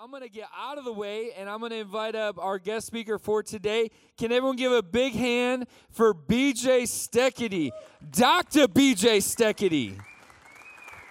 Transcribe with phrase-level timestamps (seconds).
[0.00, 2.58] I'm going to get out of the way and I'm going to invite up our
[2.58, 3.90] guest speaker for today.
[4.16, 7.70] Can everyone give a big hand for BJ Steckity,
[8.10, 8.66] Dr.
[8.68, 9.98] BJ Steckity?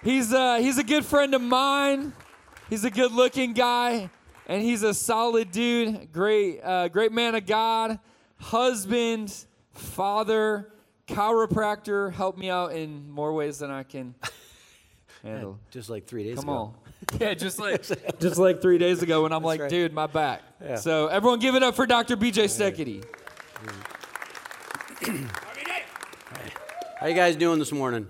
[0.02, 2.12] He's, a, he's a good friend of mine.
[2.70, 4.10] He's a good looking guy
[4.46, 6.12] and he's a solid dude.
[6.12, 7.98] Great, uh, great man of God,
[8.38, 9.34] husband,
[9.72, 10.72] father,
[11.06, 12.12] chiropractor.
[12.12, 14.14] Help me out in more ways than I can
[15.22, 15.58] handle.
[15.70, 16.58] Just like three days Come ago.
[16.58, 16.74] on.
[17.20, 17.82] Yeah, just like
[18.20, 19.70] just like three days ago when I'm like, right.
[19.70, 20.42] dude, my back.
[20.62, 20.76] Yeah.
[20.76, 22.16] So everyone, give it up for Dr.
[22.16, 23.04] BJ Steckity.
[27.00, 28.08] How you guys doing this morning?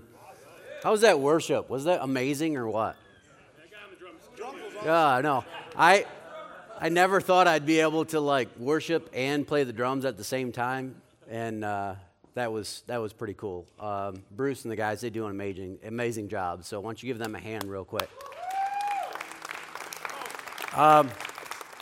[0.82, 1.70] How was that worship?
[1.70, 2.96] Was that amazing or what?
[4.84, 5.44] Yeah, I know.
[5.77, 6.06] I
[6.78, 10.24] I never thought I'd be able to like worship and play the drums at the
[10.24, 10.96] same time,
[11.28, 11.94] and uh,
[12.34, 13.66] that was that was pretty cool.
[13.78, 16.64] Um, Bruce and the guys they do an amazing amazing job.
[16.64, 18.08] So why don't you give them a hand real quick?
[20.74, 21.08] Um,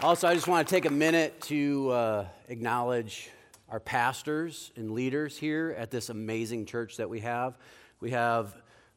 [0.00, 3.30] also, I just want to take a minute to uh, acknowledge
[3.68, 7.58] our pastors and leaders here at this amazing church that we have.
[8.00, 8.54] We have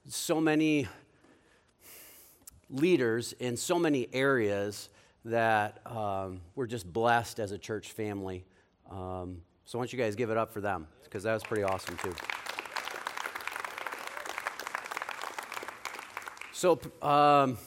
[0.08, 0.88] so many
[2.70, 4.90] leaders in so many areas
[5.26, 8.46] that um, we're just blessed as a church family.
[8.92, 10.88] Um, so, why don't you guys give it up for them?
[11.04, 12.14] Because that was pretty awesome, too.
[16.52, 17.58] So, um,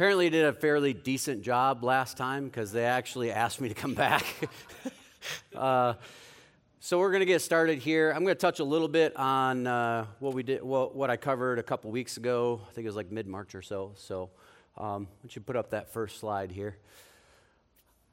[0.00, 3.92] apparently, did a fairly decent job last time because they actually asked me to come
[3.92, 4.24] back.
[5.54, 5.92] uh,
[6.78, 8.10] so we're going to get started here.
[8.10, 11.18] I'm going to touch a little bit on uh, what we did, what, what I
[11.18, 12.62] covered a couple weeks ago.
[12.66, 13.92] I think it was like mid-March or so.
[13.94, 14.30] So,
[14.78, 16.78] um, why don't you put up that first slide here?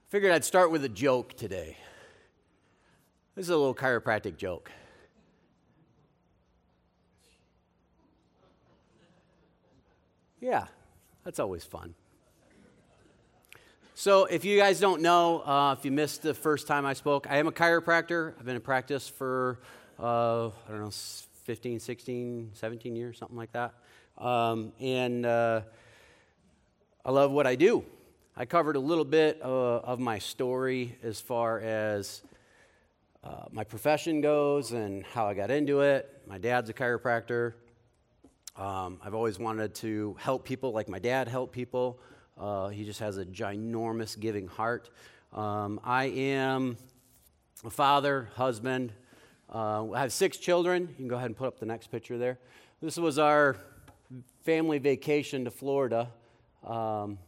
[0.09, 1.77] Figured I'd start with a joke today.
[3.33, 4.69] This is a little chiropractic joke.
[10.41, 10.66] Yeah,
[11.28, 11.94] that's always fun.
[13.95, 17.28] So, if you guys don't know, uh, if you missed the first time I spoke,
[17.30, 18.34] I am a chiropractor.
[18.39, 19.59] I've been in practice for,
[20.00, 20.92] uh, I don't know,
[21.44, 23.74] 15, 16, 17 years, something like that.
[24.18, 25.63] Um, and uh,
[27.03, 27.84] I love what I do.
[28.38, 32.22] I covered a little bit uh, of my story as far as
[33.22, 36.09] uh, my profession goes and how I got into it.
[36.25, 37.56] My dad's a chiropractor.
[38.57, 42.00] Um, I've always wanted to help people like my dad helped people.
[42.35, 44.90] Uh, he just has a ginormous giving heart.
[45.31, 46.78] Um, I am
[47.63, 48.94] a father, husband.
[49.53, 50.88] Uh, I have six children.
[50.90, 52.40] You can go ahead and put up the next picture there.
[52.81, 53.57] This was our
[54.44, 56.09] family vacation to Florida
[56.63, 57.19] um,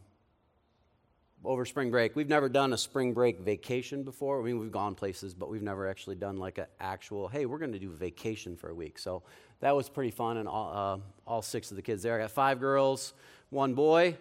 [1.44, 2.16] over spring break.
[2.16, 4.40] We've never done a spring break vacation before.
[4.40, 7.58] I mean, we've gone places, but we've never actually done like an actual, hey, we're
[7.58, 8.98] going to do vacation for a week.
[8.98, 9.22] So
[9.60, 12.16] that was pretty fun, and all, uh, all six of the kids there.
[12.16, 13.12] I got five girls,
[13.50, 14.16] one boy.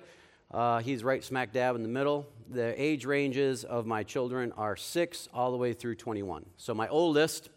[0.51, 2.27] Uh, he's right smack dab in the middle.
[2.49, 6.45] The age ranges of my children are six all the way through 21.
[6.57, 7.49] So my oldest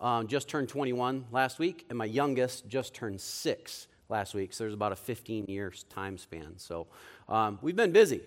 [0.00, 4.52] um, just turned 21 last week, and my youngest just turned six last week.
[4.52, 6.54] So there's about a 15 year time span.
[6.56, 6.86] So
[7.28, 8.22] um, we've been busy.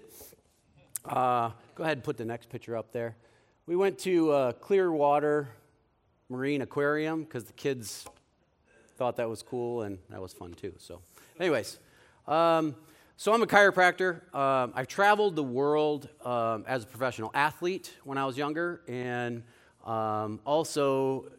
[1.03, 3.15] Uh, go ahead and put the next picture up there.
[3.65, 5.49] We went to uh, Clearwater
[6.29, 8.05] Marine Aquarium because the kids
[9.01, 10.75] thought that was cool, and that was fun too.
[10.77, 11.01] So,
[11.39, 11.79] anyways,
[12.27, 12.75] um,
[13.17, 14.31] so I'm a chiropractor.
[14.31, 19.41] Um, I've traveled the world um, as a professional athlete when I was younger, and
[19.87, 21.31] um, also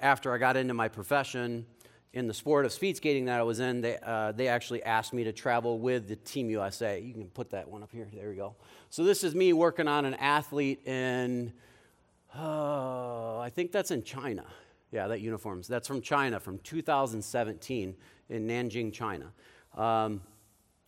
[0.00, 1.64] after I got into my profession
[2.12, 5.12] in the sport of speed skating that I was in, they, uh, they actually asked
[5.12, 6.98] me to travel with the Team USA.
[6.98, 8.08] You can put that one up here.
[8.12, 8.56] There we go.
[8.90, 11.52] So this is me working on an athlete in,
[12.36, 14.44] uh, I think that's in China.
[14.96, 15.68] Yeah, that uniforms.
[15.68, 17.94] That's from China from 2017
[18.30, 19.30] in Nanjing, China.
[19.76, 20.22] Um,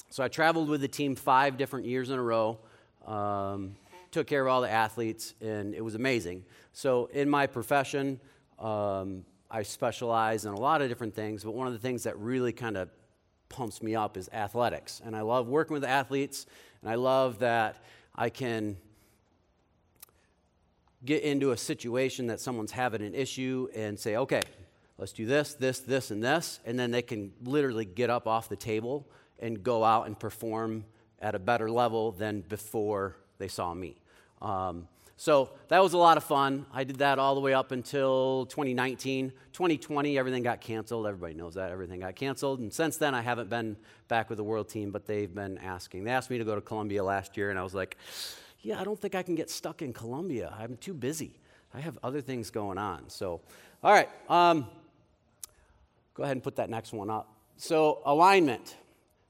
[0.08, 2.58] so I traveled with the team five different years in a row.
[3.06, 3.76] Um,
[4.10, 6.46] took care of all the athletes, and it was amazing.
[6.72, 8.18] So in my profession,
[8.58, 12.18] um, I specialize in a lot of different things, but one of the things that
[12.18, 12.88] really kind of
[13.50, 15.02] pumps me up is athletics.
[15.04, 16.46] And I love working with athletes,
[16.80, 18.78] and I love that I can
[21.04, 24.42] get into a situation that someone's having an issue and say, okay,
[24.98, 26.60] let's do this, this, this, and this.
[26.64, 29.06] And then they can literally get up off the table
[29.38, 30.84] and go out and perform
[31.20, 33.96] at a better level than before they saw me.
[34.42, 36.64] Um, so that was a lot of fun.
[36.72, 39.32] I did that all the way up until 2019.
[39.52, 41.08] 2020, everything got canceled.
[41.08, 41.72] Everybody knows that.
[41.72, 42.60] Everything got canceled.
[42.60, 46.04] And since then, I haven't been back with the world team, but they've been asking.
[46.04, 47.96] They asked me to go to Colombia last year, and I was like,
[48.60, 50.54] yeah, I don't think I can get stuck in Colombia.
[50.58, 51.38] I'm too busy.
[51.72, 53.08] I have other things going on.
[53.08, 53.40] So,
[53.82, 54.08] all right.
[54.28, 54.66] Um,
[56.14, 57.32] go ahead and put that next one up.
[57.56, 58.76] So, alignment.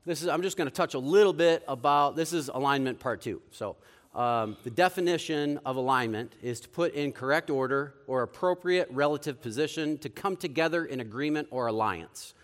[0.07, 3.21] this is, I'm just going to touch a little bit about this is alignment part
[3.21, 3.43] two.
[3.51, 3.77] So,
[4.15, 9.99] um, the definition of alignment is to put in correct order or appropriate relative position
[9.99, 12.35] to come together in agreement or alliance.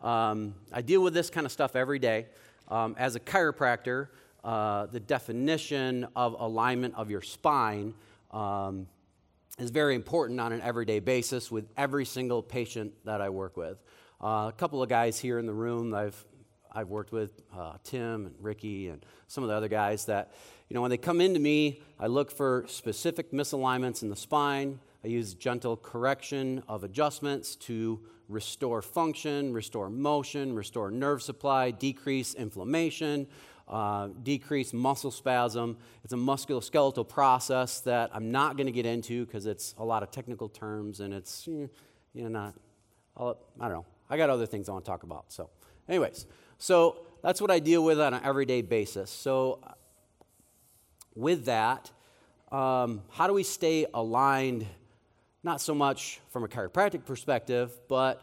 [0.00, 2.26] Um, I deal with this kind of stuff every day.
[2.68, 4.08] Um, as a chiropractor,
[4.44, 7.94] uh, the definition of alignment of your spine
[8.30, 8.86] um,
[9.58, 13.78] is very important on an everyday basis with every single patient that I work with.
[14.22, 16.24] Uh, a couple of guys here in the room I've,
[16.72, 20.32] I've worked with, uh, Tim and Ricky and some of the other guys that,
[20.68, 24.78] you know, when they come into me, I look for specific misalignments in the spine.
[25.04, 32.34] I use gentle correction of adjustments to restore function, restore motion, restore nerve supply, decrease
[32.34, 33.26] inflammation,
[33.68, 35.76] uh, decrease muscle spasm.
[36.02, 40.02] It's a musculoskeletal process that I'm not going to get into because it's a lot
[40.02, 41.68] of technical terms and it's, you
[42.14, 42.54] know, not,
[43.16, 43.86] I don't know.
[44.10, 45.32] I got other things I want to talk about.
[45.32, 45.50] So,
[45.88, 46.26] anyways,
[46.56, 49.10] so that's what I deal with on an everyday basis.
[49.10, 49.60] So,
[51.14, 51.90] with that,
[52.50, 54.66] um, how do we stay aligned,
[55.42, 58.22] not so much from a chiropractic perspective, but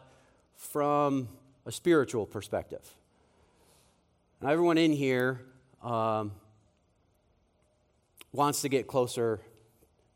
[0.56, 1.28] from
[1.66, 2.96] a spiritual perspective?
[4.42, 5.40] Now, everyone in here
[5.82, 6.32] um,
[8.32, 9.40] wants to get closer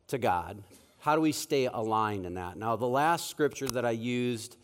[0.08, 0.62] to God.
[0.98, 2.58] How do we stay aligned in that?
[2.58, 4.58] Now, the last scripture that I used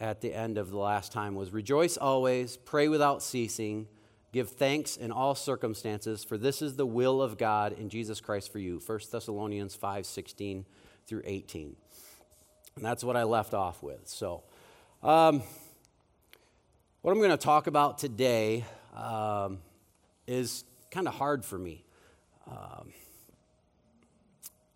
[0.00, 3.86] at the end of the last time was Rejoice always, pray without ceasing,
[4.32, 8.50] give thanks in all circumstances, for this is the will of God in Jesus Christ
[8.50, 8.82] for you.
[8.84, 10.66] 1 Thessalonians 5 16
[11.06, 11.76] through 18.
[12.74, 14.08] And that's what I left off with.
[14.08, 14.42] So,
[15.04, 15.44] um,
[17.02, 18.64] what I'm going to talk about today
[18.96, 19.58] um,
[20.26, 21.84] is kind of hard for me.
[22.50, 22.92] Um,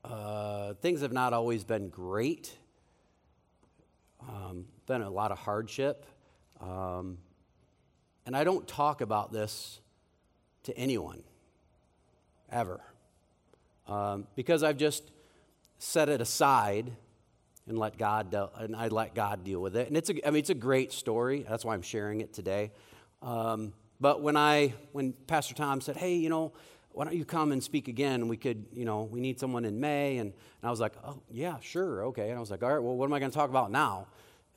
[0.04, 2.56] uh, things have not always been great.
[4.28, 6.04] Um, been a lot of hardship.
[6.60, 7.18] Um,
[8.26, 9.80] and I don't talk about this
[10.64, 11.22] to anyone,
[12.50, 12.80] ever.
[13.88, 15.10] Um, because I've just
[15.78, 16.92] set it aside
[17.66, 19.88] and let God de- and I let God deal with it.
[19.88, 21.46] And it's a, I mean, it's a great story.
[21.48, 22.72] That's why I'm sharing it today.
[23.22, 26.52] Um, but when I, when Pastor Tom said, hey, you know,
[26.92, 28.28] why don't you come and speak again?
[28.28, 30.18] We could, you know, we need someone in May.
[30.18, 32.30] And, and I was like, oh, yeah, sure, okay.
[32.30, 34.08] And I was like, all right, well, what am I going to talk about now?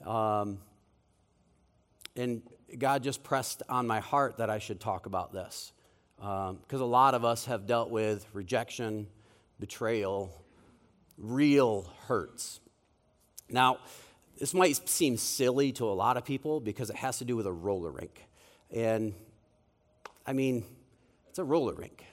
[0.06, 0.60] Um,
[2.16, 2.42] and
[2.78, 5.74] God just pressed on my heart that I should talk about this.
[6.18, 9.08] Because um, a lot of us have dealt with rejection,
[9.60, 10.34] betrayal,
[11.18, 12.62] real hurts.
[13.50, 13.78] Now,
[14.40, 17.46] this might seem silly to a lot of people because it has to do with
[17.46, 18.26] a roller rink.
[18.72, 19.14] And
[20.26, 20.64] I mean,
[21.30, 22.06] it's a roller rink.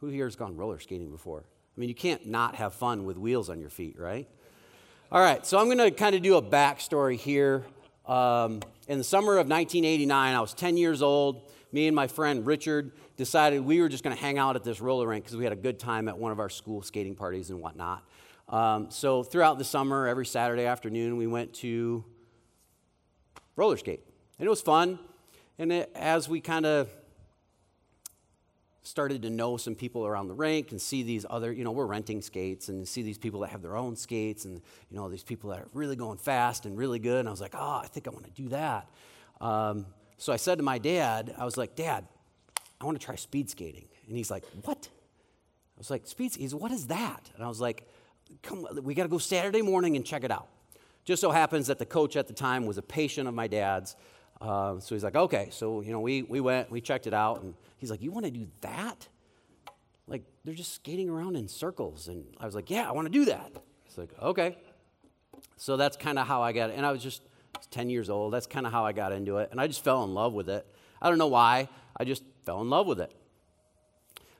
[0.00, 1.44] Who here has gone roller skating before?
[1.76, 4.28] I mean, you can't not have fun with wheels on your feet, right?
[5.12, 7.64] All right, so I'm going to kind of do a backstory here.
[8.06, 11.50] Um, in the summer of 1989, I was 10 years old.
[11.72, 14.80] Me and my friend Richard decided we were just going to hang out at this
[14.80, 17.50] roller rink because we had a good time at one of our school skating parties
[17.50, 18.02] and whatnot.
[18.48, 22.04] Um, so throughout the summer, every Saturday afternoon, we went to
[23.56, 24.00] roller skate.
[24.38, 24.98] And it was fun.
[25.58, 26.88] And it, as we kind of
[28.84, 31.86] started to know some people around the rink and see these other, you know, we're
[31.86, 34.60] renting skates and see these people that have their own skates and,
[34.90, 37.20] you know, these people that are really going fast and really good.
[37.20, 38.88] And I was like, oh, I think I want to do that.
[39.40, 39.86] Um,
[40.16, 42.06] so I said to my dad, I was like, Dad,
[42.80, 43.86] I want to try speed skating.
[44.06, 44.88] And he's like, What?
[45.76, 47.30] I was like, Speed He's what is that?
[47.34, 47.88] And I was like,
[48.42, 50.48] Come, we got to go Saturday morning and check it out.
[51.04, 53.96] Just so happens that the coach at the time was a patient of my dad's.
[54.40, 55.48] Uh, so he's like, okay.
[55.50, 58.26] So, you know, we, we went, we checked it out, and he's like, you want
[58.26, 59.08] to do that?
[60.06, 62.08] Like, they're just skating around in circles.
[62.08, 63.52] And I was like, yeah, I want to do that.
[63.84, 64.58] He's like, okay.
[65.56, 66.76] So that's kind of how I got it.
[66.76, 67.22] And I was just
[67.70, 68.32] 10 years old.
[68.32, 69.48] That's kind of how I got into it.
[69.50, 70.66] And I just fell in love with it.
[71.00, 71.68] I don't know why.
[71.96, 73.12] I just fell in love with it.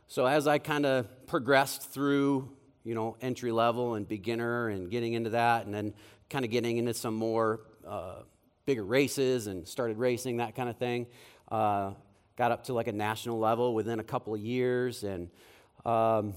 [0.07, 2.51] So as I kind of progressed through,
[2.85, 5.95] you know, entry level and beginner and getting into that, and then
[6.29, 8.17] kind of getting into some more uh,
[8.67, 11.07] bigger races and started racing, that kind of thing.
[11.51, 11.93] Uh,
[12.37, 15.31] got up to like a national level within a couple of years, and
[15.85, 16.35] um,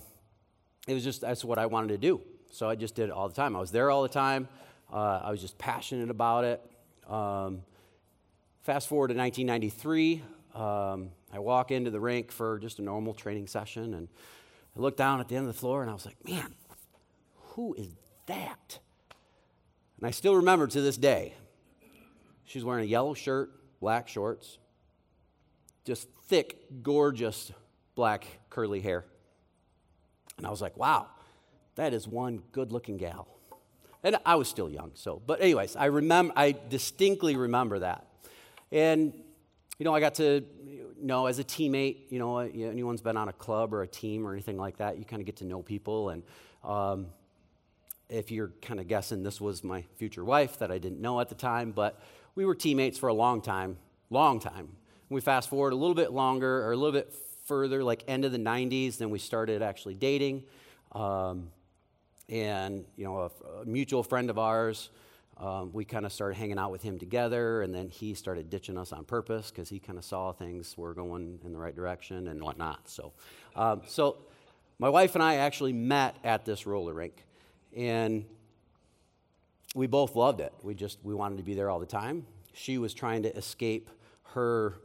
[0.88, 2.22] it was just that's what I wanted to do.
[2.52, 3.56] So I just did it all the time.
[3.56, 4.48] I was there all the time.
[4.92, 6.62] Uh, I was just passionate about it.
[7.10, 7.64] Um,
[8.62, 10.24] fast forward to 1993,
[10.56, 14.08] um, I walk into the rink for just a normal training session, and
[14.76, 16.54] I look down at the end of the floor, and I was like, "Man,
[17.54, 17.96] who is
[18.28, 18.80] that?"
[19.98, 21.34] And I still remember to this day
[22.48, 24.58] She's wearing a yellow shirt, black shorts,
[25.86, 27.52] just thick, gorgeous
[27.94, 29.06] black curly hair.
[30.38, 31.08] And I was like, wow,
[31.76, 33.28] that is one good looking gal.
[34.04, 38.08] And I was still young, so, but anyways, I remember, I distinctly remember that.
[38.72, 39.14] And,
[39.78, 40.44] you know, I got to,
[41.00, 44.34] know as a teammate, you know, anyone's been on a club or a team or
[44.34, 46.10] anything like that, you kind of get to know people.
[46.10, 46.24] And
[46.64, 47.08] um,
[48.10, 51.30] if you're kind of guessing, this was my future wife that I didn't know at
[51.30, 52.00] the time, but
[52.38, 53.78] we were teammates for a long time,
[54.12, 54.70] long time.
[55.10, 57.12] We fast forward a little bit longer or a little bit
[57.46, 60.44] further, like end of the 90s, then we started actually dating.
[60.92, 61.50] Um,
[62.30, 64.92] and, you know, a, a mutual friend of ours,
[65.38, 68.78] um, we kind of started hanging out with him together, and then he started ditching
[68.78, 72.28] us on purpose because he kind of saw things were going in the right direction
[72.28, 72.88] and whatnot.
[72.88, 73.14] So,
[73.56, 74.18] um, so
[74.78, 77.26] my wife and I actually met at this roller rink,
[77.76, 78.26] and
[79.76, 80.54] we both loved it.
[80.64, 82.26] We just we wanted to be there all the time.
[82.54, 83.90] She was trying to escape
[84.34, 84.76] her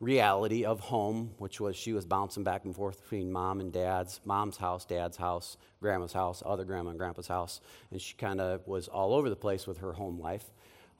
[0.00, 4.20] reality of home, which was she was bouncing back and forth between mom and dad's,
[4.24, 7.60] mom's house, dad's house, grandma's house, other grandma and grandpa's house,
[7.90, 10.44] and she kind of was all over the place with her home life.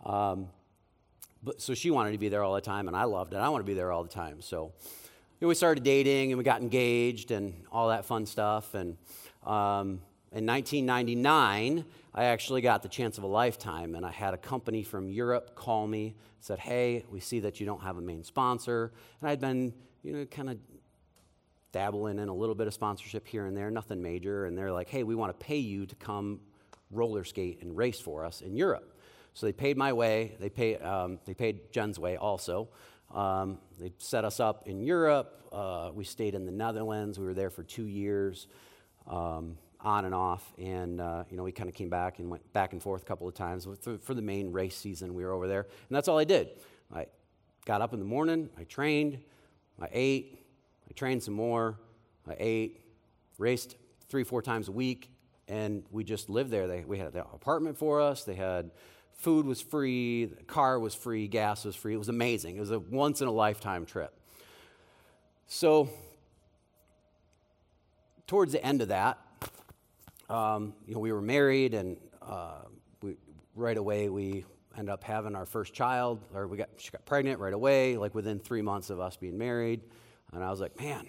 [0.05, 0.49] Um,
[1.43, 3.39] but so she wanted to be there all the time, and I loved it.
[3.39, 4.43] I want to be there all the time.
[4.43, 4.73] So
[5.41, 8.75] you know, we started dating, and we got engaged, and all that fun stuff.
[8.75, 8.99] And
[9.47, 11.85] um, in 1999,
[12.15, 15.57] I actually got the chance of a lifetime, and I had a company from Europe
[15.57, 19.41] call me, said, "Hey, we see that you don't have a main sponsor," and I'd
[19.41, 20.59] been, you know, kind of
[21.73, 24.89] dabbling in a little bit of sponsorship here and there, nothing major, and they're like,
[24.89, 26.41] "Hey, we want to pay you to come
[26.93, 28.97] roller skate and race for us in Europe."
[29.35, 30.37] So they paid my way.
[30.39, 32.69] They pay, um, they paid Jen's way also.
[33.13, 35.43] Um, they set us up in Europe.
[35.53, 37.19] Uh, we stayed in the Netherlands.
[37.19, 38.47] We were there for two years.
[39.09, 40.53] Um, on and off.
[40.59, 43.05] And, uh, you know, we kind of came back and went back and forth a
[43.05, 43.67] couple of times.
[43.81, 45.63] For, the main race season, we were over there.
[45.63, 46.51] And that's all I did.
[46.95, 47.07] I
[47.65, 49.19] got up in the morning, I trained,
[49.81, 50.45] I ate,
[50.89, 51.79] I trained some more,
[52.29, 52.81] I ate,
[53.39, 53.77] raced
[54.09, 55.11] three, four times a week,
[55.49, 56.67] and we just lived there.
[56.67, 58.71] They, we had an apartment for us, they had
[59.21, 61.95] food was free, the car was free, gas was free.
[61.95, 62.57] It was amazing.
[62.57, 64.15] It was a once in a lifetime trip.
[65.47, 65.91] So,
[68.27, 69.19] towards the end of that,
[70.31, 72.63] um, you know, we were married, and uh,
[73.03, 73.17] we,
[73.55, 74.45] right away we
[74.79, 78.15] ended up having our first child, or we got she got pregnant right away, like
[78.15, 79.81] within three months of us being married.
[80.33, 81.07] And I was like, man,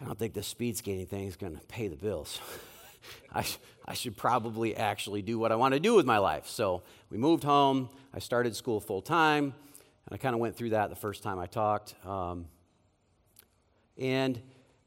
[0.00, 2.40] I don't think this speed skating thing is going to pay the bills.
[3.34, 3.44] I,
[3.84, 6.46] I should probably actually do what I want to do with my life.
[6.46, 7.90] So we moved home.
[8.14, 11.38] I started school full time, and I kind of went through that the first time
[11.38, 11.94] I talked.
[12.06, 12.46] Um,
[13.98, 14.40] and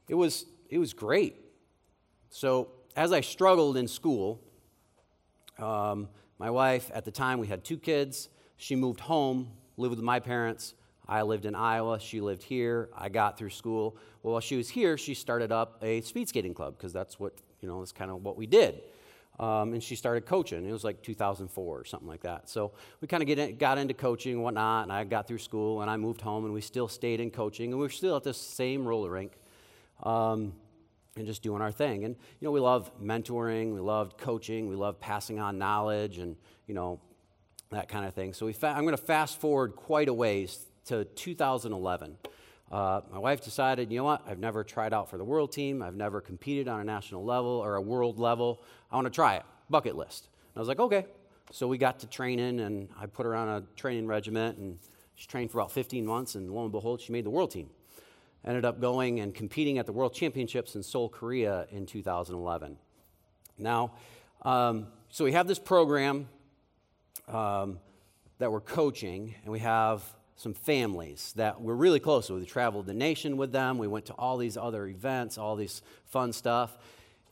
[0.08, 1.36] it was, it was great.
[2.30, 4.40] So as I struggled in school,
[5.56, 6.08] um,
[6.40, 8.28] my wife, at the time, we had two kids.
[8.56, 10.74] She moved home, lived with my parents.
[11.06, 12.00] I lived in Iowa.
[12.00, 12.90] She lived here.
[12.96, 13.96] I got through school.
[14.24, 17.34] Well, while she was here, she started up a speed skating club because that's what,
[17.60, 18.82] you know, that's kind of what we did.
[19.38, 20.68] Um, and she started coaching.
[20.68, 22.48] It was like 2004 or something like that.
[22.48, 25.82] So we kind of in, got into coaching and whatnot, and I got through school,
[25.82, 28.24] and I moved home, and we still stayed in coaching, and we were still at
[28.24, 29.38] the same roller rink.
[30.02, 30.54] Um,
[31.18, 32.04] and just doing our thing.
[32.04, 36.36] And, you know, we love mentoring, we loved coaching, we love passing on knowledge and,
[36.66, 37.00] you know,
[37.70, 38.32] that kind of thing.
[38.32, 42.16] So we fa- I'm going to fast forward quite a ways to 2011.
[42.70, 45.82] Uh, my wife decided, you know what, I've never tried out for the world team,
[45.82, 48.62] I've never competed on a national level or a world level.
[48.90, 50.28] I want to try it, bucket list.
[50.54, 51.06] And I was like, okay.
[51.50, 54.78] So we got to training, and I put her on a training regiment, and
[55.14, 57.70] she trained for about 15 months, and lo and behold, she made the world team
[58.46, 62.76] ended up going and competing at the World Championships in Seoul, Korea in 2011.
[63.58, 63.92] Now,
[64.42, 66.28] um, so we have this program
[67.26, 67.78] um,
[68.38, 70.02] that we're coaching, and we have
[70.36, 72.40] some families that we're really close with.
[72.40, 73.76] We traveled the nation with them.
[73.76, 76.76] We went to all these other events, all these fun stuff.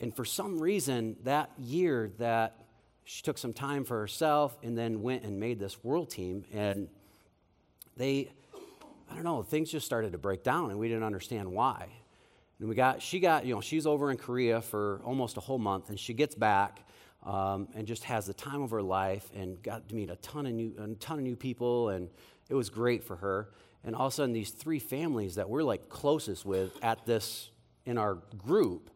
[0.00, 2.56] And for some reason, that year that
[3.04, 6.88] she took some time for herself and then went and made this world team, and
[7.96, 8.32] they
[9.10, 11.88] I don't know, things just started to break down and we didn't understand why.
[12.58, 15.58] And we got, she got, you know, she's over in Korea for almost a whole
[15.58, 16.86] month and she gets back
[17.24, 20.46] um, and just has the time of her life and got to meet a ton
[20.46, 22.08] of new, a ton of new people and
[22.48, 23.50] it was great for her.
[23.84, 27.50] And all of a sudden, these three families that we're like closest with at this,
[27.86, 28.90] in our group,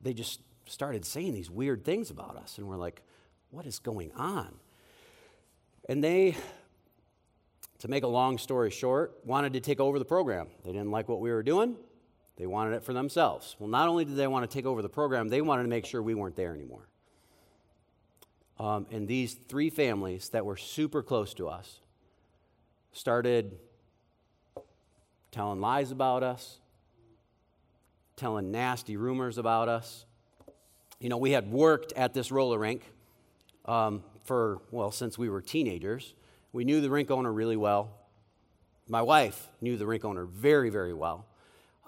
[0.00, 2.58] they just started saying these weird things about us.
[2.58, 3.02] And we're like,
[3.50, 4.54] what is going on?
[5.88, 6.36] And they
[7.82, 10.46] to make a long story short, wanted to take over the program.
[10.64, 11.74] They didn't like what we were doing,
[12.36, 13.56] they wanted it for themselves.
[13.58, 15.84] Well, not only did they want to take over the program, they wanted to make
[15.84, 16.86] sure we weren't there anymore.
[18.60, 21.80] Um, and these three families that were super close to us
[22.92, 23.58] started
[25.32, 26.60] telling lies about us,
[28.14, 30.06] telling nasty rumors about us.
[31.00, 32.84] You know, we had worked at this roller rink
[33.64, 36.14] um, for, well, since we were teenagers.
[36.52, 37.98] We knew the rink owner really well.
[38.88, 41.26] my wife knew the rink owner very, very well.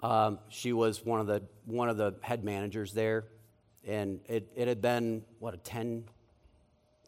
[0.02, 3.24] Um, she was one of the one of the head managers there,
[3.86, 6.04] and it, it had been what a 10,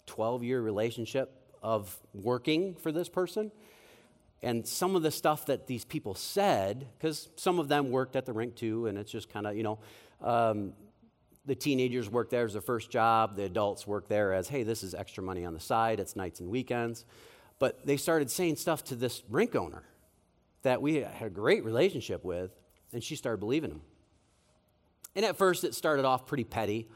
[0.06, 1.32] 12 year relationship
[1.62, 3.50] of working for this person.
[4.42, 8.26] And some of the stuff that these people said, because some of them worked at
[8.26, 9.78] the rink too, and it's just kind of, you know,
[10.20, 10.74] um,
[11.46, 14.82] the teenagers work there as their first job, the adults work there as, hey, this
[14.82, 17.06] is extra money on the side, it's nights and weekends.
[17.58, 19.82] But they started saying stuff to this rink owner
[20.62, 22.50] that we had a great relationship with,
[22.92, 23.80] and she started believing him.
[25.14, 26.88] And at first, it started off pretty petty.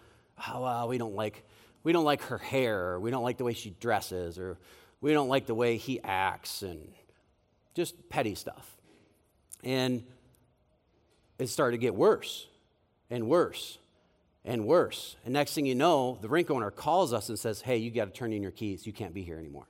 [0.48, 1.44] Oh, well, we don't like,
[1.82, 4.58] we don't like her hair, or we don't like the way she dresses, or
[5.00, 6.92] we don't like the way he acts, and
[7.74, 8.76] just petty stuff.
[9.64, 10.04] And
[11.38, 12.46] it started to get worse
[13.08, 13.78] and worse
[14.44, 15.16] and worse.
[15.24, 18.06] And next thing you know, the rink owner calls us and says, Hey, you got
[18.06, 18.86] to turn in your keys.
[18.86, 19.66] You can't be here anymore.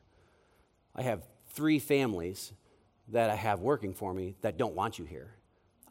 [0.95, 2.53] I have three families
[3.09, 5.35] that I have working for me that don't want you here.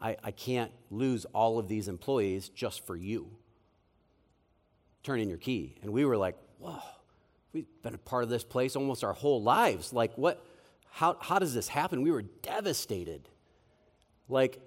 [0.00, 3.30] I, I can't lose all of these employees just for you.
[5.02, 5.76] Turn in your key.
[5.82, 6.80] And we were like, Whoa,
[7.52, 9.92] we've been a part of this place almost our whole lives.
[9.92, 10.44] Like, what?
[10.92, 12.02] How, how does this happen?
[12.02, 13.28] We were devastated.
[14.28, 14.60] Like,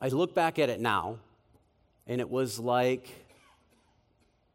[0.00, 1.18] I look back at it now
[2.06, 3.08] and it was like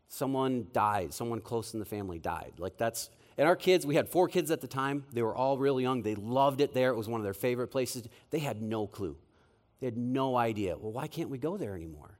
[0.10, 2.54] someone died, someone close in the family died.
[2.58, 5.06] Like that's, and our kids, we had four kids at the time.
[5.13, 6.01] They were all really young.
[6.01, 6.89] They loved it there.
[6.89, 8.08] It was one of their favorite places.
[8.32, 9.15] They had no clue.
[9.79, 10.75] They had no idea.
[10.75, 12.17] Well, why can't we go there anymore?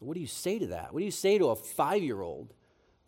[0.00, 0.92] What do you say to that?
[0.92, 2.52] What do you say to a five year old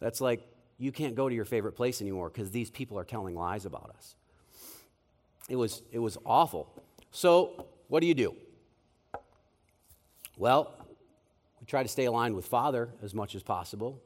[0.00, 0.40] that's like,
[0.78, 3.92] you can't go to your favorite place anymore because these people are telling lies about
[3.96, 4.14] us?
[5.50, 6.72] It was, it was awful.
[7.10, 8.34] So, what do you do?
[10.38, 10.72] Well,
[11.60, 14.00] we try to stay aligned with Father as much as possible.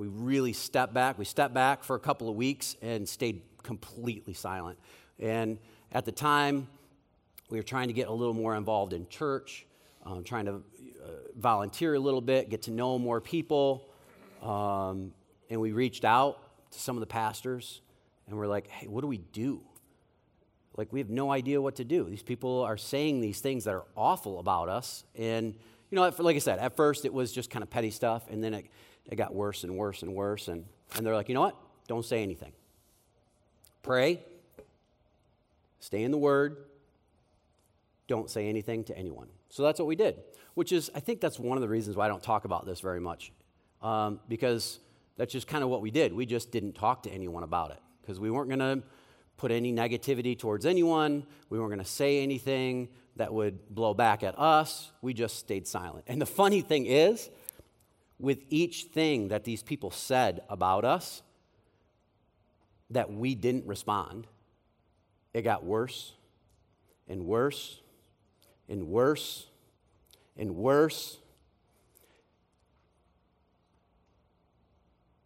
[0.00, 1.18] We really stepped back.
[1.18, 4.78] We stepped back for a couple of weeks and stayed completely silent.
[5.18, 5.58] And
[5.92, 6.68] at the time,
[7.50, 9.66] we were trying to get a little more involved in church,
[10.06, 13.90] um, trying to uh, volunteer a little bit, get to know more people.
[14.42, 15.12] Um,
[15.50, 16.38] and we reached out
[16.70, 17.82] to some of the pastors
[18.26, 19.60] and we're like, hey, what do we do?
[20.78, 22.04] Like, we have no idea what to do.
[22.04, 25.04] These people are saying these things that are awful about us.
[25.14, 25.54] And
[25.90, 28.42] you know, like I said, at first it was just kind of petty stuff, and
[28.42, 28.66] then it,
[29.10, 30.48] it got worse and worse and worse.
[30.48, 30.64] And,
[30.96, 31.56] and they're like, you know what?
[31.88, 32.52] Don't say anything.
[33.82, 34.22] Pray,
[35.80, 36.56] stay in the Word,
[38.06, 39.28] don't say anything to anyone.
[39.48, 40.16] So that's what we did,
[40.54, 42.80] which is, I think that's one of the reasons why I don't talk about this
[42.80, 43.32] very much,
[43.82, 44.80] um, because
[45.16, 46.12] that's just kind of what we did.
[46.12, 48.82] We just didn't talk to anyone about it, because we weren't going to
[49.38, 54.22] put any negativity towards anyone, we weren't going to say anything that would blow back
[54.22, 54.92] at us.
[55.00, 56.04] We just stayed silent.
[56.06, 57.30] And the funny thing is,
[58.20, 61.22] with each thing that these people said about us
[62.90, 64.26] that we didn't respond,
[65.32, 66.12] it got worse
[67.08, 67.80] and worse
[68.68, 69.46] and worse
[70.36, 71.18] and worse.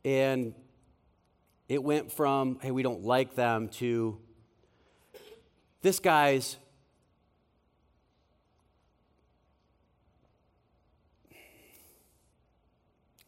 [0.05, 0.55] And
[1.69, 4.19] it went from, hey, we don't like them, to
[5.81, 6.57] this guy's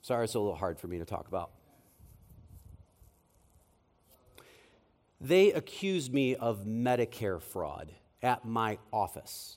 [0.07, 1.51] Sorry, it's a little hard for me to talk about.
[5.21, 7.91] They accused me of Medicare fraud
[8.23, 9.57] at my office.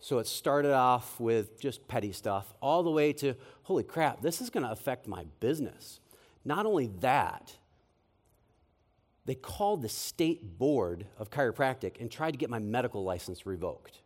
[0.00, 4.40] So it started off with just petty stuff, all the way to holy crap, this
[4.40, 6.00] is going to affect my business.
[6.44, 7.56] Not only that,
[9.24, 14.00] they called the state board of chiropractic and tried to get my medical license revoked.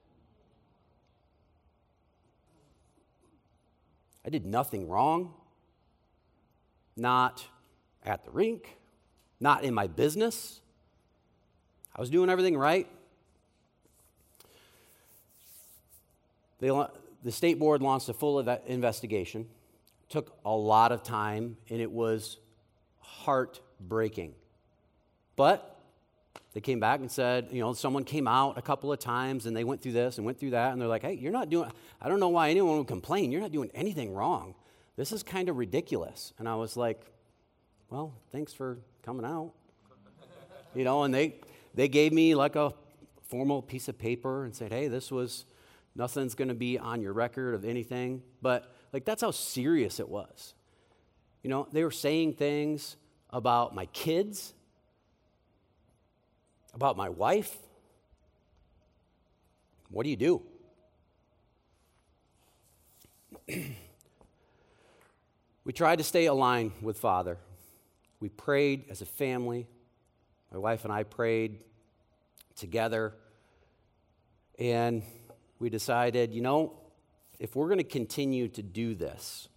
[4.29, 5.33] I did nothing wrong.
[6.99, 7.47] Not
[8.05, 8.77] at the rink,
[9.41, 10.61] not in my business.
[11.97, 12.87] I was doing everything right.
[16.61, 16.69] They,
[17.25, 19.47] the state board launched a full investigation.
[20.11, 22.37] Took a lot of time, and it was
[22.99, 24.35] heartbreaking.
[25.37, 25.78] But
[26.55, 29.57] they came back and said, you know, someone came out a couple of times and
[29.57, 31.71] they went through this and went through that, and they're like, hey, you're not doing,
[32.01, 33.31] I don't know why anyone would complain.
[33.31, 34.55] You're not doing anything wrong.
[34.97, 36.33] This is kind of ridiculous.
[36.39, 37.13] And I was like,
[37.91, 39.53] well, thanks for coming out.
[40.75, 41.37] you know, and they,
[41.75, 42.73] they gave me like a
[43.23, 45.45] formal piece of paper and said, hey, this was,
[45.95, 48.23] nothing's going to be on your record of anything.
[48.41, 50.55] But like, that's how serious it was.
[51.43, 52.97] You know, they were saying things
[53.31, 54.55] about my kids
[56.79, 57.57] about my wife?
[59.91, 60.43] What do you do?
[65.65, 67.37] we tried to stay aligned with Father.
[68.21, 69.67] We prayed as a family.
[70.53, 71.65] My wife and I prayed
[72.55, 73.13] together,
[74.57, 75.03] and
[75.59, 76.75] we decided, you know,
[77.41, 79.49] if we're going to continue to do this,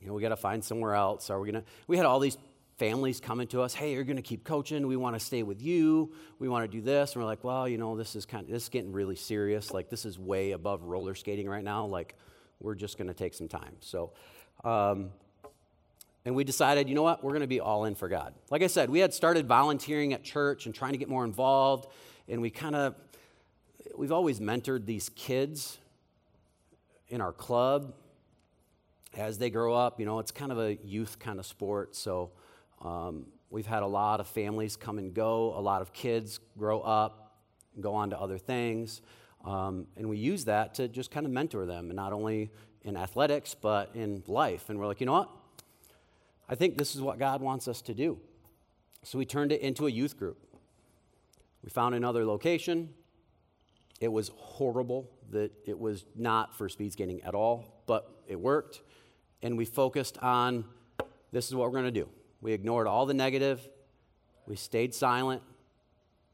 [0.00, 1.30] you know, we got to find somewhere else.
[1.30, 1.70] Are we going to?
[1.86, 2.36] We had all these
[2.78, 3.74] families coming to us.
[3.74, 4.86] Hey, you're going to keep coaching.
[4.86, 6.12] We want to stay with you.
[6.38, 7.14] We want to do this.
[7.14, 9.72] And we're like, well, you know, this is kind of this is getting really serious.
[9.72, 11.86] Like this is way above roller skating right now.
[11.86, 12.14] Like
[12.60, 13.76] we're just going to take some time.
[13.80, 14.12] So.
[14.64, 15.10] Um,
[16.24, 18.34] and we decided, you know what, we're going to be all in for God.
[18.50, 21.88] Like I said, we had started volunteering at church and trying to get more involved,
[22.28, 22.96] and we kind of,
[23.96, 25.78] we've always mentored these kids
[27.08, 27.94] in our club
[29.16, 30.00] as they grow up.
[30.00, 31.94] You know, it's kind of a youth kind of sport.
[31.94, 32.32] So
[32.82, 36.80] um, we've had a lot of families come and go, a lot of kids grow
[36.80, 37.38] up
[37.74, 39.02] and go on to other things.
[39.44, 42.50] Um, and we use that to just kind of mentor them, and not only
[42.82, 44.68] in athletics, but in life.
[44.68, 45.30] And we're like, you know what?
[46.48, 48.18] I think this is what God wants us to do.
[49.02, 50.38] So we turned it into a youth group.
[51.62, 52.90] We found another location.
[54.00, 58.82] It was horrible that it was not for speed skating at all, but it worked.
[59.42, 60.64] And we focused on
[61.32, 62.08] this is what we're going to do.
[62.40, 63.68] We ignored all the negative.
[64.46, 65.42] We stayed silent.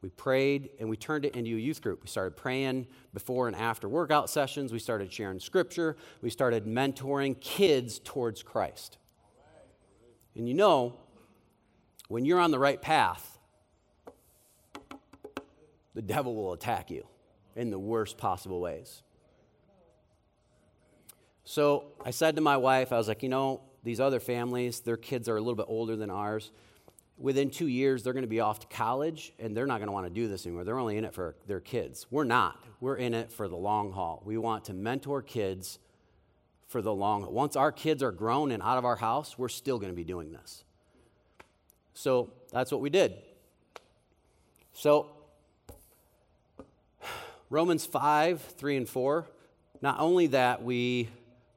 [0.01, 2.01] We prayed and we turned it into a youth group.
[2.01, 4.73] We started praying before and after workout sessions.
[4.73, 5.95] We started sharing scripture.
[6.21, 8.97] We started mentoring kids towards Christ.
[10.35, 10.99] And you know,
[12.09, 13.39] when you're on the right path,
[15.95, 17.07] the devil will attack you
[17.55, 19.03] in the worst possible ways.
[21.45, 24.97] So I said to my wife, I was like, you know, these other families, their
[24.97, 26.51] kids are a little bit older than ours.
[27.17, 29.93] Within two years, they're going to be off to college and they're not going to
[29.93, 30.63] want to do this anymore.
[30.63, 32.07] They're only in it for their kids.
[32.09, 32.63] We're not.
[32.79, 34.21] We're in it for the long haul.
[34.25, 35.79] We want to mentor kids
[36.73, 39.77] for the long once our kids are grown and out of our house we're still
[39.77, 40.63] going to be doing this
[41.93, 43.13] so that's what we did
[44.73, 45.11] so
[47.51, 49.27] romans 5 3 and 4
[49.83, 51.09] not only that we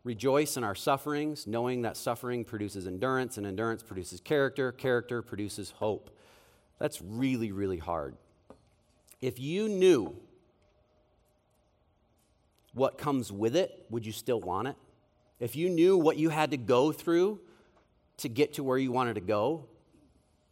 [0.06, 5.70] rejoice in our sufferings knowing that suffering produces endurance and endurance produces character character produces
[5.70, 6.10] hope
[6.78, 8.16] that's really really hard
[9.20, 10.14] if you knew
[12.72, 14.76] what comes with it would you still want it
[15.38, 17.40] if you knew what you had to go through
[18.18, 19.66] to get to where you wanted to go,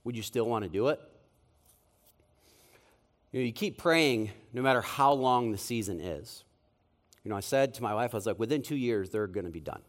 [0.04, 1.00] would you still want to do it?
[3.32, 6.44] You know, you keep praying no matter how long the season is.
[7.24, 9.46] You know, I said to my wife, I was like, within two years, they're going
[9.46, 9.80] to be done.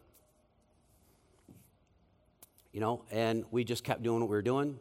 [2.72, 4.78] You know, and we just kept doing what we were doing.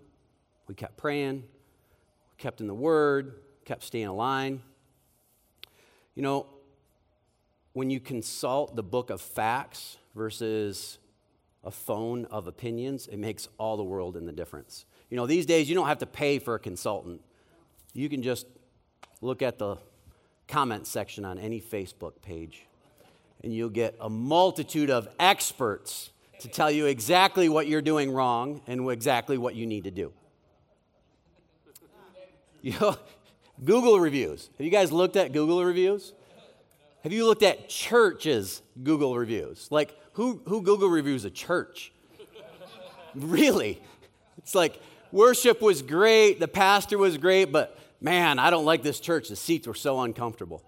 [0.68, 4.62] We kept praying, we kept in the Word, kept staying aligned.
[6.16, 6.48] You know,
[7.74, 10.98] when you consult the book of facts versus
[11.64, 14.86] a phone of opinions, it makes all the world in the difference.
[15.10, 17.22] You know, these days you don't have to pay for a consultant.
[17.94, 18.48] You can just
[19.22, 19.78] look at the
[20.48, 22.66] comment section on any Facebook page,
[23.44, 28.62] and you'll get a multitude of experts to tell you exactly what you're doing wrong
[28.68, 30.12] and exactly what you need to do.
[32.62, 32.98] You know,
[33.64, 34.50] Google reviews.
[34.58, 36.14] Have you guys looked at Google reviews?
[37.04, 39.68] Have you looked at churches' Google reviews?
[39.70, 41.92] Like, who, who Google reviews a church?
[43.16, 43.80] really?
[44.40, 44.82] It's like,
[45.12, 49.30] worship was great, the pastor was great, but man, I don't like this church.
[49.30, 50.64] The seats were so uncomfortable.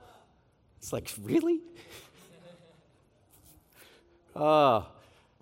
[0.78, 1.62] It's like, really?
[4.36, 4.88] Oh,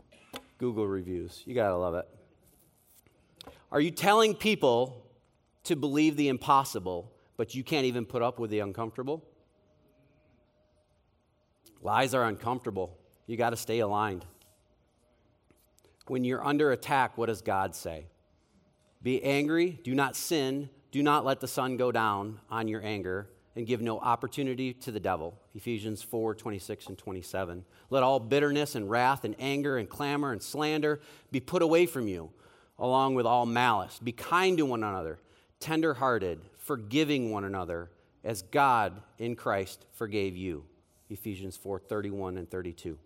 [0.58, 1.41] Google reviews.
[1.45, 2.08] You gotta love it.
[3.71, 5.06] Are you telling people
[5.65, 9.24] to believe the impossible, but you can't even put up with the uncomfortable?
[11.82, 12.98] Lies are uncomfortable.
[13.28, 14.26] You got to stay aligned.
[16.08, 18.06] When you're under attack, what does God say?
[19.02, 23.28] Be angry, do not sin, do not let the sun go down on your anger,
[23.58, 25.38] and give no opportunity to the devil.
[25.54, 27.66] Ephesians 4 26 and 27.
[27.90, 32.08] Let all bitterness and wrath and anger and clamor and slander be put away from
[32.08, 32.30] you,
[32.80, 34.00] along with all malice.
[34.02, 35.20] Be kind to one another,
[35.60, 37.92] tender hearted, forgiving one another,
[38.24, 40.64] as God in Christ forgave you.
[41.10, 42.98] Ephesians 4 31 and 32.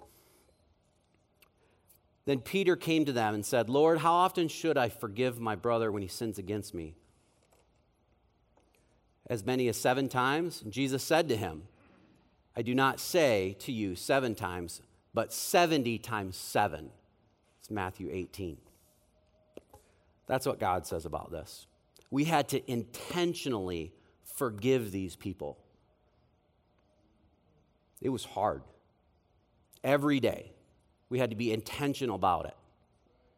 [2.25, 5.91] Then Peter came to them and said, Lord, how often should I forgive my brother
[5.91, 6.93] when he sins against me?
[9.29, 10.63] As many as seven times?
[10.69, 11.63] Jesus said to him,
[12.55, 14.81] I do not say to you seven times,
[15.13, 16.89] but 70 times seven.
[17.59, 18.57] It's Matthew 18.
[20.27, 21.67] That's what God says about this.
[22.11, 25.57] We had to intentionally forgive these people.
[28.01, 28.63] It was hard.
[29.83, 30.51] Every day,
[31.09, 32.55] we had to be intentional about it.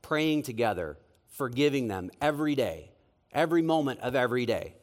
[0.01, 0.97] Praying together,
[1.29, 2.91] forgiving them every day,
[3.31, 4.75] every moment of every day.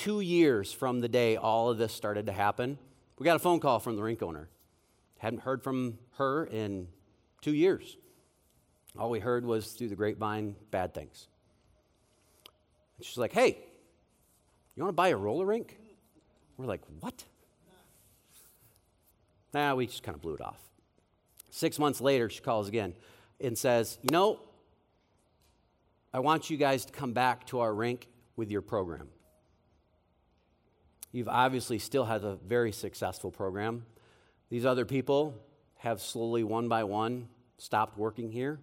[0.00, 2.78] Two years from the day all of this started to happen,
[3.18, 4.48] we got a phone call from the rink owner.
[5.18, 6.88] Hadn't heard from her in
[7.42, 7.98] two years.
[8.98, 11.28] All we heard was through the grapevine bad things.
[12.96, 13.58] And she's like, hey,
[14.74, 15.78] you want to buy a roller rink?
[16.56, 17.22] We're like, what?
[19.52, 20.62] Nah, we just kind of blew it off.
[21.50, 22.94] Six months later, she calls again
[23.38, 24.40] and says, You know,
[26.14, 29.08] I want you guys to come back to our rink with your program.
[31.12, 33.84] You've obviously still had a very successful program.
[34.48, 35.34] These other people
[35.78, 38.60] have slowly, one by one, stopped working here,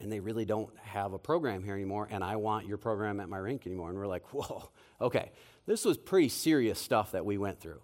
[0.00, 3.28] and they really don't have a program here anymore, and I want your program at
[3.28, 3.90] my rink anymore.
[3.90, 5.32] And we're like, whoa, okay,
[5.66, 7.80] this was pretty serious stuff that we went through.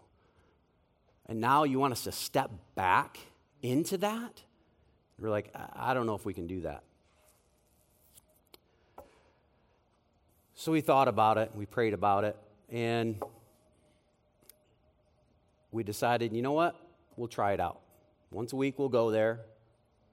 [1.27, 3.19] And now you want us to step back
[3.63, 4.43] into that?
[5.19, 6.83] We're like, I don't know if we can do that.
[10.55, 12.37] So we thought about it, we prayed about it,
[12.71, 13.21] and
[15.73, 16.77] we decided, you know what?
[17.17, 17.81] We'll try it out.
[18.31, 19.41] Once a week, we'll go there,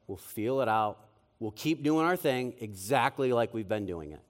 [0.07, 0.97] we'll feel it out,
[1.39, 4.21] we'll keep doing our thing exactly like we've been doing it.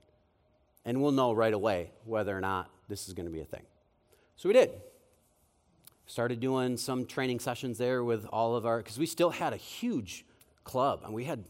[0.85, 3.63] And we'll know right away whether or not this is going to be a thing.
[4.35, 4.71] So we did.
[6.05, 9.57] Started doing some training sessions there with all of our, because we still had a
[9.57, 10.25] huge
[10.63, 11.43] club and we had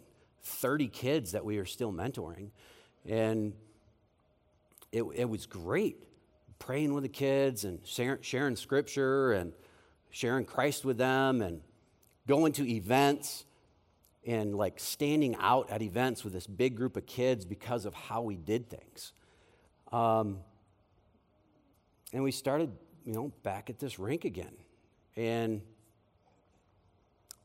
[0.43, 2.49] 30 kids that we were still mentoring.
[3.07, 3.53] And
[4.91, 6.03] it, it was great
[6.59, 9.53] praying with the kids and sharing, sharing scripture and
[10.11, 11.61] sharing Christ with them and
[12.27, 13.45] going to events
[14.25, 18.21] and like standing out at events with this big group of kids because of how
[18.21, 19.13] we did things.
[19.91, 20.39] Um,
[22.13, 22.71] and we started,
[23.05, 24.53] you know, back at this rink again.
[25.15, 25.61] And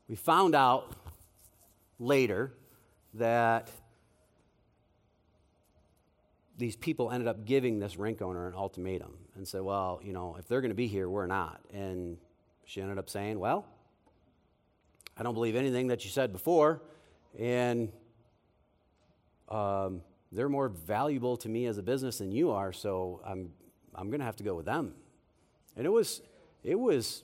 [0.07, 0.95] we found out
[1.99, 2.53] later
[3.15, 3.71] that
[6.57, 10.35] these people ended up giving this rink owner an ultimatum and said, well, you know,
[10.39, 11.59] if they're going to be here, we're not.
[11.73, 12.17] And
[12.65, 13.65] she ended up saying, well,
[15.17, 16.81] I don't believe anything that you said before,
[17.39, 17.91] and
[19.49, 20.01] um,
[20.31, 23.51] they're more valuable to me as a business than you are, so I'm,
[23.93, 24.93] I'm going to have to go with them.
[25.77, 26.21] And it was,
[26.63, 27.23] it was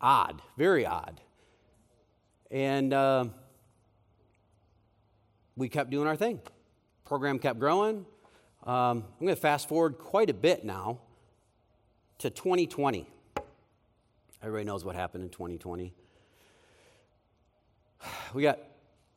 [0.00, 1.20] odd, very odd.
[2.50, 3.24] And uh,
[5.56, 6.40] we kept doing our thing.
[7.04, 8.06] Program kept growing.
[8.64, 11.00] Um, I'm going to fast forward quite a bit now
[12.18, 13.11] to 2020.
[14.44, 15.94] Everybody knows what happened in 2020.
[18.34, 18.58] We got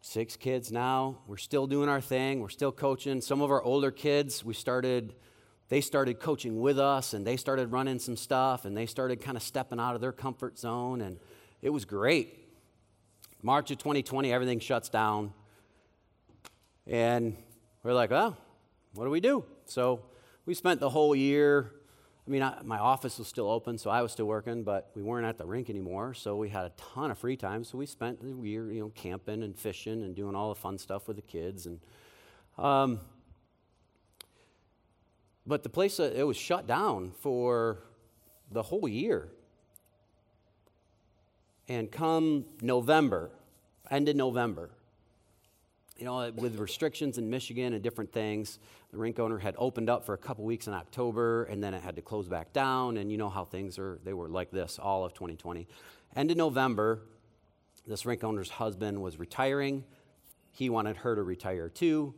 [0.02, 1.18] six kids now.
[1.26, 2.42] We're still doing our thing.
[2.42, 3.22] We're still coaching.
[3.22, 5.16] Some of our older kids, we started,
[5.70, 9.36] they started coaching with us and they started running some stuff and they started kind
[9.36, 11.18] of stepping out of their comfort zone and
[11.64, 12.38] it was great.
[13.42, 15.34] March of 2020, everything shuts down.
[16.86, 17.36] And
[17.82, 18.38] we're like, well,
[18.94, 19.44] what do we do?
[19.66, 20.02] So
[20.46, 21.72] we spent the whole year.
[22.28, 25.04] I mean, I, my office was still open, so I was still working, but we
[25.04, 26.16] weren't at the rink anymore.
[26.16, 27.64] So we had a ton of free time.
[27.64, 30.80] So we spent the year, you know, camping and fishing and doing all the fun
[30.80, 31.68] stuff with the kids.
[31.68, 31.80] And
[32.58, 33.00] um,
[35.46, 37.84] but the place uh, it was shut down for
[38.52, 39.30] the whole year.
[41.68, 43.32] And come November,
[43.90, 44.72] end of November,
[45.98, 48.60] you know, with restrictions in Michigan and different things,
[48.92, 51.82] the rink owner had opened up for a couple weeks in October and then it
[51.82, 52.98] had to close back down.
[52.98, 55.68] And you know how things are, they were like this all of 2020.
[56.16, 57.02] End of November,
[57.88, 59.84] this rink owner's husband was retiring.
[60.52, 62.14] He wanted her to retire too.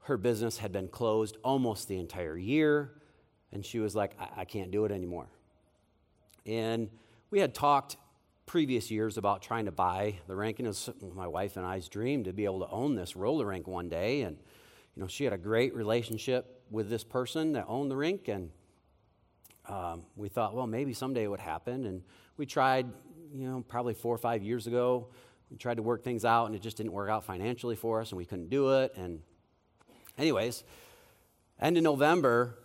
[0.00, 2.92] Her business had been closed almost the entire year.
[3.52, 5.28] And she was like, I, I can't do it anymore.
[6.44, 6.90] And
[7.30, 7.96] we had talked
[8.48, 10.58] previous years about trying to buy the rink.
[10.58, 13.46] And it was my wife and I's dream to be able to own this roller
[13.46, 14.22] rink one day.
[14.22, 14.38] And,
[14.96, 18.26] you know, she had a great relationship with this person that owned the rink.
[18.26, 18.50] And
[19.68, 21.84] um, we thought, well, maybe someday it would happen.
[21.84, 22.02] And
[22.36, 22.86] we tried,
[23.32, 25.08] you know, probably four or five years ago.
[25.50, 28.10] We tried to work things out, and it just didn't work out financially for us,
[28.10, 28.92] and we couldn't do it.
[28.96, 29.20] And,
[30.18, 30.64] anyways,
[31.60, 32.58] end of November,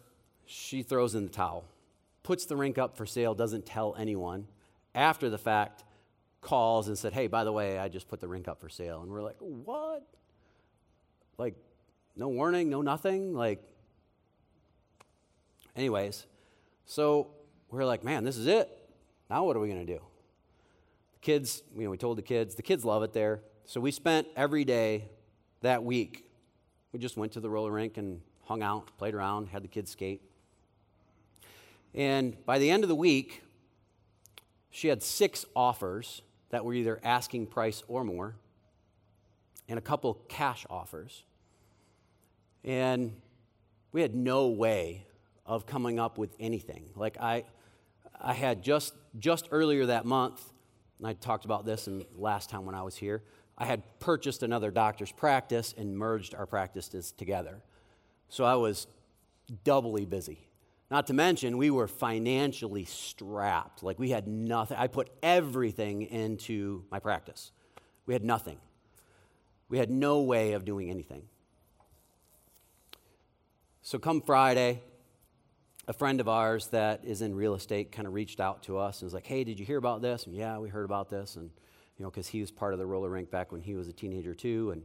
[0.46, 1.63] she throws in the towel,
[2.24, 4.48] puts the rink up for sale, doesn't tell anyone
[4.95, 5.84] after the fact,
[6.43, 9.01] calls and said, Hey, by the way, I just put the rink up for sale.
[9.01, 10.03] And we're like, What?
[11.38, 11.56] Like,
[12.15, 13.34] no warning, no nothing?
[13.34, 13.63] Like,
[15.75, 16.25] anyways,
[16.86, 17.32] so
[17.69, 18.69] we're like, Man, this is it.
[19.29, 20.01] Now what are we going to do?
[21.13, 23.41] The kids, you know, we told the kids, the kids love it there.
[23.65, 25.10] So we spent every day
[25.62, 26.25] that week,
[26.91, 29.89] we just went to the roller rink and hung out, played around, had the kids
[29.91, 30.21] skate.
[31.95, 33.42] And by the end of the week,
[34.73, 38.36] she had six offers that were either asking price or more,
[39.69, 41.23] and a couple cash offers.
[42.63, 43.13] And
[43.91, 45.05] we had no way
[45.45, 46.89] of coming up with anything.
[46.95, 47.43] Like I,
[48.19, 50.41] I had just just earlier that month,
[50.97, 53.21] and I talked about this in last time when I was here.
[53.55, 57.62] I had purchased another doctor's practice and merged our practices together.
[58.27, 58.88] So I was
[59.63, 60.47] doubly busy.
[60.93, 63.82] Not to mention, we were financially strapped.
[63.82, 64.77] Like we had nothing.
[64.77, 67.51] I put everything into my practice.
[68.06, 68.60] We had nothing.
[69.69, 71.23] We had no way of doing anything.
[73.82, 74.84] So come Friday,
[75.88, 79.01] a friend of ours that is in real estate kind of reached out to us
[79.01, 81.38] and was like, "Hey, did you hear about this?" And yeah, we heard about this,
[81.38, 81.49] and
[81.97, 83.93] you know, because he was part of the roller rink back when he was a
[83.93, 84.69] teenager too.
[84.69, 84.84] And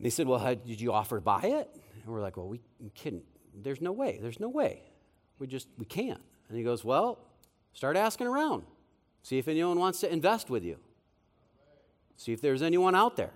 [0.00, 1.70] they said, "Well, how, did you offer to buy it?"
[2.02, 2.60] And we're like, "Well, we
[3.00, 3.22] couldn't.
[3.54, 4.18] There's no way.
[4.20, 4.82] There's no way.
[5.38, 7.18] We just we can't." And he goes, "Well,
[7.72, 8.64] start asking around.
[9.22, 10.78] See if anyone wants to invest with you.
[12.16, 13.32] See if there's anyone out there."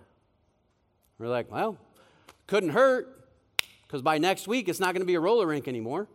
[1.19, 1.79] We're like, "Well,
[2.47, 3.17] couldn't hurt."
[3.87, 6.07] Because by next week, it's not going to be a roller rink anymore.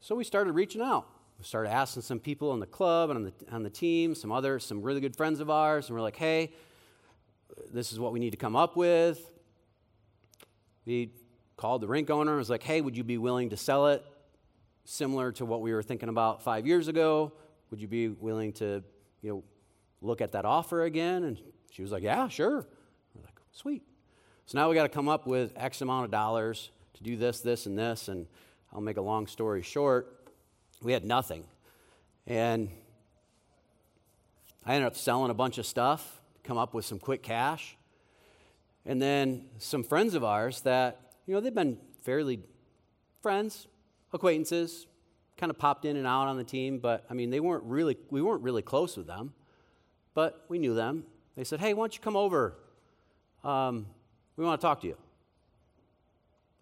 [0.00, 1.06] So we started reaching out.
[1.38, 4.30] We started asking some people in the club and on the, on the team, some
[4.30, 6.52] other, some really good friends of ours, and we're like, hey,
[7.72, 9.30] this is what we need to come up with.
[10.84, 11.12] We
[11.56, 14.04] called the rink owner and was like, hey, would you be willing to sell it
[14.84, 17.32] similar to what we were thinking about five years ago?
[17.70, 18.82] Would you be willing to,
[19.22, 19.44] you know,
[20.00, 21.24] look at that offer again?
[21.24, 21.38] And
[21.70, 22.66] she was like, yeah, sure.
[23.14, 23.82] We're like, sweet.
[24.46, 27.40] So now we got to come up with X amount of dollars to do this,
[27.40, 28.08] this, and this.
[28.08, 28.26] And
[28.72, 30.28] I'll make a long story short.
[30.82, 31.44] We had nothing.
[32.26, 32.70] And
[34.64, 37.76] I ended up selling a bunch of stuff, come up with some quick cash.
[38.84, 42.40] And then some friends of ours that, you know, they've been fairly
[43.22, 43.66] friends,
[44.12, 44.86] acquaintances,
[45.36, 47.96] kind of popped in and out on the team, but I mean, they weren't really,
[48.10, 49.32] we weren't really close with them,
[50.14, 51.04] but we knew them.
[51.36, 52.54] They said, hey, why don't you come over?
[53.42, 53.86] Um,
[54.36, 54.96] we want to talk to you.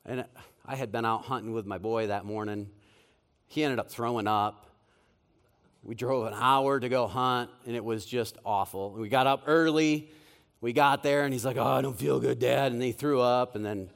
[0.04, 0.24] And
[0.64, 2.68] I had been out hunting with my boy that morning.
[3.46, 4.66] He ended up throwing up.
[5.82, 8.92] We drove an hour to go hunt, and it was just awful.
[8.92, 10.10] We got up early.
[10.60, 12.72] We got there, and he's like, Oh, I don't feel good, Dad.
[12.72, 13.90] And he threw up, and then,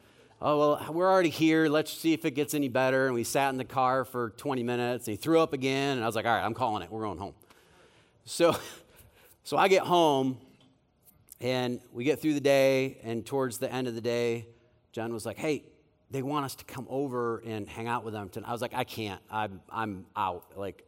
[0.45, 1.69] Oh, well, we're already here.
[1.69, 3.07] Let's see if it gets any better.
[3.07, 5.99] And we sat in the car for 20 minutes, and he threw up again.
[5.99, 6.91] And I was like, All right, I'm calling it.
[6.91, 7.35] We're going home.
[8.25, 8.57] So,
[9.45, 10.39] so I get home,
[11.41, 14.49] and we get through the day, and towards the end of the day,
[14.91, 15.63] John was like, Hey,
[16.11, 18.29] they want us to come over and hang out with them.
[18.29, 18.49] Tonight.
[18.49, 19.21] I was like, I can't.
[19.31, 20.55] I'm, I'm out.
[20.57, 20.85] Like,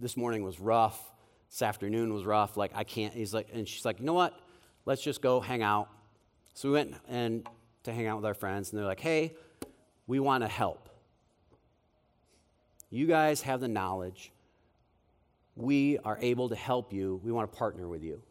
[0.00, 1.00] this morning was rough.
[1.50, 2.56] This afternoon was rough.
[2.56, 3.14] Like, I can't.
[3.14, 4.36] He's like, and she's like, you know what?
[4.86, 5.88] Let's just go hang out.
[6.54, 7.46] So we went and
[7.84, 9.34] to hang out with our friends, and they're like, hey,
[10.06, 10.88] we want to help.
[12.90, 14.30] You guys have the knowledge.
[15.56, 17.20] We are able to help you.
[17.24, 18.22] We want to partner with you.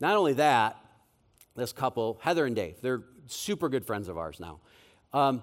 [0.00, 0.76] Not only that,
[1.56, 4.60] this couple, Heather and Dave, they're super good friends of ours now.
[5.12, 5.42] Um,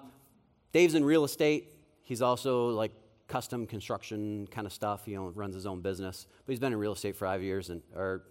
[0.72, 1.74] Dave's in real estate.
[2.02, 2.92] He's also like
[3.28, 5.02] custom construction kind of stuff.
[5.06, 6.26] You know, runs his own business.
[6.44, 8.22] But he's been in real estate for five years and or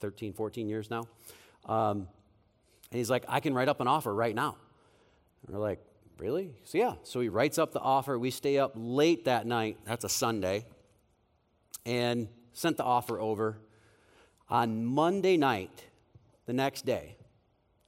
[0.00, 1.06] 13, 14 years now.
[1.66, 2.08] Um,
[2.92, 4.54] and he's like, I can write up an offer right now.
[5.46, 5.80] And we're like,
[6.18, 6.50] really?
[6.64, 6.96] So yeah.
[7.04, 8.18] So he writes up the offer.
[8.18, 9.78] We stay up late that night.
[9.86, 10.66] That's a Sunday.
[11.86, 13.56] And sent the offer over.
[14.50, 15.86] On Monday night,
[16.44, 17.16] the next day,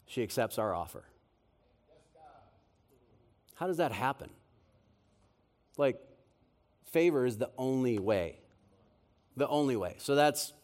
[0.07, 1.05] she accepts our offer.
[3.57, 4.31] How does that happen?
[5.77, 6.01] Like,
[6.93, 8.39] favor is the only way.
[9.37, 9.97] The only way.
[9.99, 10.55] So that's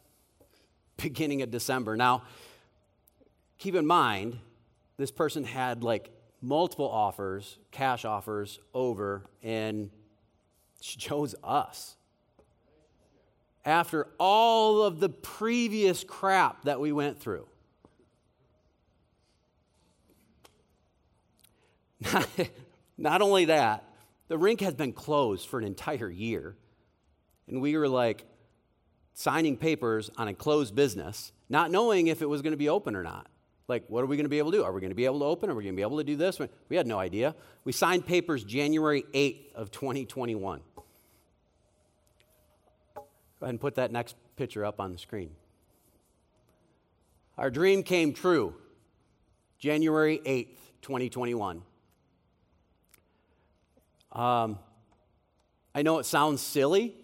[0.96, 1.94] beginning of December.
[1.94, 2.22] Now,
[3.60, 4.38] keep in mind,
[4.96, 6.10] this person had like
[6.42, 9.90] multiple offers, cash offers over, and
[10.80, 11.96] she chose us.
[13.64, 17.46] After all of the previous crap that we went through.
[22.96, 23.84] Not, only that,
[24.28, 26.56] the rink has been closed for an entire year.
[27.46, 28.24] And we were like
[29.12, 32.96] signing papers on a closed business, not knowing if it was going to be open
[32.96, 33.28] or not.
[33.70, 34.64] Like, what are we going to be able to do?
[34.64, 35.48] Are we going to be able to open?
[35.48, 36.40] Are we going to be able to do this?
[36.68, 37.36] We had no idea.
[37.62, 40.60] We signed papers January 8th of 2021.
[42.96, 43.02] Go
[43.40, 45.30] ahead and put that next picture up on the screen.
[47.38, 48.56] Our dream came true
[49.60, 51.62] January 8th, 2021.
[54.10, 54.58] Um,
[55.76, 56.96] I know it sounds silly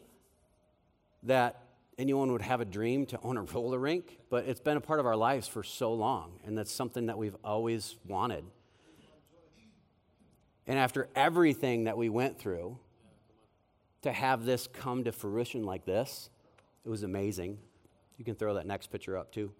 [1.22, 1.62] that
[1.98, 5.00] anyone would have a dream to own a roller rink, but it's been a part
[5.00, 8.44] of our lives for so long, and that's something that we've always wanted.
[10.66, 12.78] And after everything that we went through,
[14.02, 16.30] to have this come to fruition like this,
[16.84, 17.58] it was amazing.
[18.18, 19.50] You can throw that next picture up too.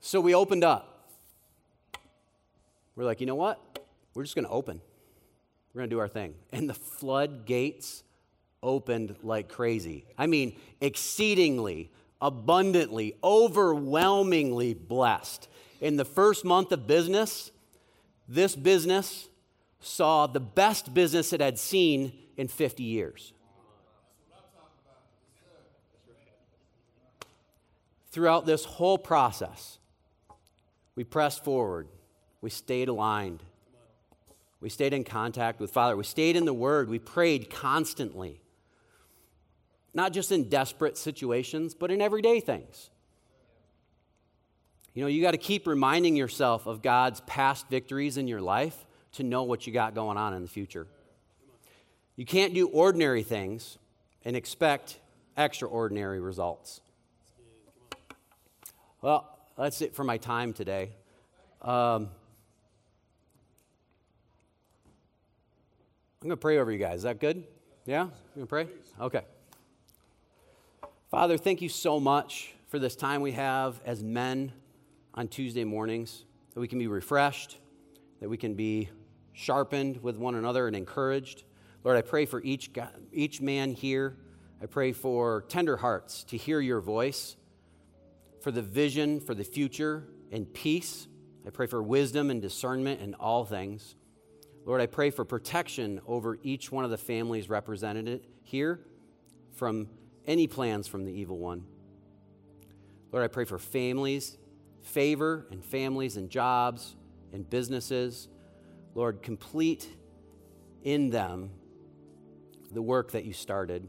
[0.00, 1.10] So we opened up.
[2.96, 3.60] We're like, you know what?
[4.14, 4.80] We're just going to open.
[5.72, 6.34] We're going to do our thing.
[6.50, 8.02] And the floodgates
[8.62, 10.04] opened like crazy.
[10.18, 11.90] I mean, exceedingly,
[12.20, 15.48] abundantly, overwhelmingly blessed.
[15.80, 17.50] In the first month of business,
[18.28, 19.28] this business
[19.80, 23.32] saw the best business it had seen in 50 years.
[28.10, 29.78] Throughout this whole process,
[30.96, 31.88] we pressed forward,
[32.40, 33.42] we stayed aligned,
[34.60, 38.40] we stayed in contact with Father, we stayed in the Word, we prayed constantly.
[39.92, 42.90] Not just in desperate situations, but in everyday things.
[44.94, 48.86] You know, you got to keep reminding yourself of God's past victories in your life
[49.12, 50.86] to know what you got going on in the future.
[52.16, 53.78] You can't do ordinary things
[54.24, 54.98] and expect
[55.36, 56.80] extraordinary results.
[59.00, 60.90] Well, that's it for my time today.
[61.62, 62.10] Um,
[66.20, 66.96] I'm going to pray over you guys.
[66.96, 67.44] Is that good?
[67.86, 68.04] Yeah?
[68.04, 68.66] You going to pray?
[69.00, 69.22] Okay.
[71.10, 74.52] Father, thank you so much for this time we have as men
[75.12, 77.58] on Tuesday mornings, that we can be refreshed,
[78.20, 78.88] that we can be
[79.32, 81.42] sharpened with one another and encouraged.
[81.82, 82.70] Lord, I pray for each,
[83.10, 84.18] each man here.
[84.62, 87.34] I pray for tender hearts to hear your voice,
[88.40, 91.08] for the vision for the future and peace.
[91.44, 93.96] I pray for wisdom and discernment in all things.
[94.64, 98.78] Lord, I pray for protection over each one of the families represented here
[99.56, 99.88] from
[100.26, 101.64] any plans from the evil one.
[103.12, 104.38] Lord, I pray for families,
[104.82, 106.96] favor and families and jobs
[107.32, 108.28] and businesses.
[108.94, 109.88] Lord, complete
[110.82, 111.50] in them
[112.72, 113.88] the work that you started.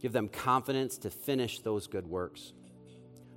[0.00, 2.52] Give them confidence to finish those good works.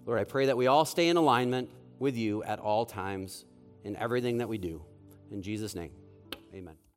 [0.05, 1.69] Lord, I pray that we all stay in alignment
[1.99, 3.45] with you at all times
[3.83, 4.83] in everything that we do.
[5.31, 5.91] In Jesus' name,
[6.53, 6.84] amen.